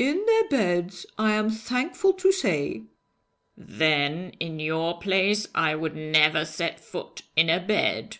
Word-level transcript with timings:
'In 0.00 0.26
their 0.26 0.48
beds, 0.48 1.06
I 1.16 1.34
am 1.34 1.48
thankful 1.48 2.12
to 2.14 2.32
say!' 2.32 2.82
'Then, 3.56 4.30
in 4.40 4.58
your 4.58 4.98
place, 4.98 5.46
I 5.54 5.76
would 5.76 5.94
never 5.94 6.44
set 6.44 6.80
foot 6.80 7.22
in 7.36 7.48
a 7.48 7.60
bed.' 7.60 8.16